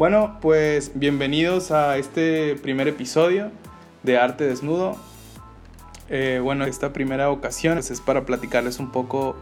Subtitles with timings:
[0.00, 3.50] Bueno, pues bienvenidos a este primer episodio
[4.02, 4.96] de Arte Desnudo.
[6.08, 9.36] Eh, bueno, esta primera ocasión pues, es para platicarles un poco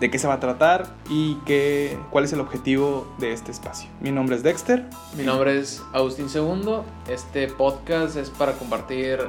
[0.00, 3.88] de qué se va a tratar y qué, cuál es el objetivo de este espacio.
[4.00, 4.86] Mi nombre es Dexter.
[5.16, 6.84] Mi nombre es Agustín Segundo.
[7.08, 9.20] Este podcast es para compartir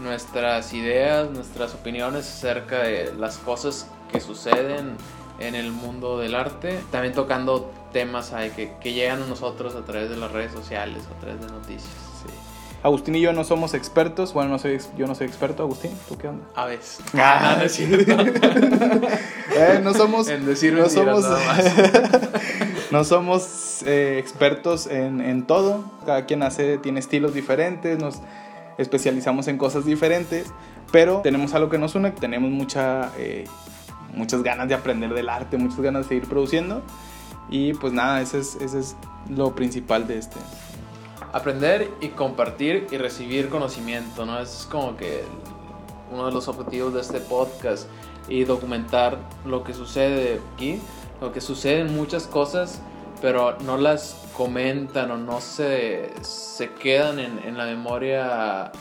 [0.00, 4.96] nuestras ideas, nuestras opiniones acerca de las cosas que suceden
[5.38, 6.80] en el mundo del arte.
[6.90, 11.20] También tocando temas que, que llegan a nosotros a través de las redes sociales, a
[11.20, 12.12] través de noticias.
[12.82, 14.32] Agustín y yo no somos expertos.
[14.32, 15.92] Bueno, no soy, yo no soy experto, Agustín.
[16.08, 16.44] ¿Tú qué onda?
[16.54, 17.00] A veces.
[17.14, 17.64] Ah, no,
[19.56, 20.28] eh, no somos.
[20.28, 21.24] En decir no somos,
[22.90, 25.84] no somos eh, expertos en, en, todo.
[26.04, 27.98] Cada quien hace, tiene estilos diferentes.
[27.98, 28.18] Nos
[28.78, 30.46] especializamos en cosas diferentes.
[30.90, 32.10] Pero tenemos algo que nos une.
[32.10, 33.44] Tenemos mucha, eh,
[34.12, 36.82] muchas ganas de aprender del arte, muchas ganas de seguir produciendo.
[37.50, 38.96] Y pues nada, ese es, ese es
[39.28, 40.38] lo principal de este,
[41.32, 44.38] aprender y compartir y recibir conocimiento, ¿no?
[44.40, 45.24] Es como que
[46.10, 47.88] uno de los objetivos de este podcast
[48.28, 50.80] y documentar lo que sucede aquí,
[51.20, 52.80] lo que suceden muchas cosas,
[53.20, 58.72] pero no las comentan o no se, se quedan en, en la memoria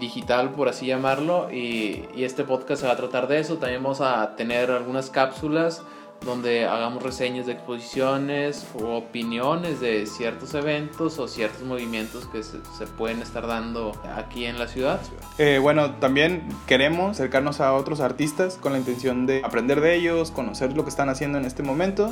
[0.00, 3.56] digital, por así llamarlo, y, este podcast se va a tratar de eso.
[3.58, 5.82] También vamos a tener algunas cápsulas
[6.24, 12.58] donde hagamos reseñas de exposiciones o opiniones de ciertos eventos o ciertos movimientos que se,
[12.96, 15.00] pueden estar dando aquí en la ciudad.
[15.36, 20.30] Eh, bueno, también queremos acercarnos a otros artistas con la intención de aprender de ellos,
[20.30, 22.10] conocer lo que están haciendo en este momento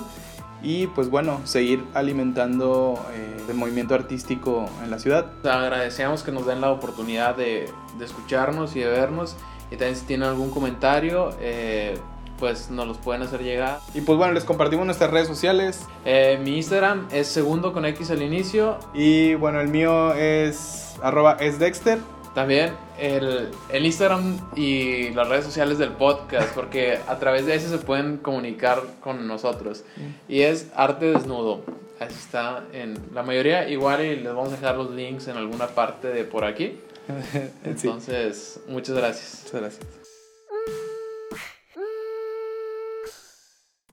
[0.63, 5.27] y pues bueno, seguir alimentando eh, el movimiento artístico en la ciudad.
[5.45, 7.69] Agradecemos que nos den la oportunidad de,
[7.99, 9.37] de escucharnos y de vernos
[9.73, 11.97] y también si tienen algún comentario, eh,
[12.39, 13.79] pues nos los pueden hacer llegar.
[13.95, 15.87] Y pues bueno, les compartimos nuestras redes sociales.
[16.05, 18.79] Eh, mi Instagram es segundo con X al inicio.
[18.93, 21.99] Y bueno, el mío es arroba es Dexter.
[22.35, 27.69] También el, el, Instagram y las redes sociales del podcast, porque a través de eso
[27.69, 29.85] se pueden comunicar con nosotros.
[30.29, 31.63] Y es Arte Desnudo.
[32.01, 33.69] Así está en la mayoría.
[33.69, 36.79] Igual y les vamos a dejar los links en alguna parte de por aquí.
[37.65, 39.43] Entonces, muchas gracias.
[39.45, 40.22] Muchas gracias.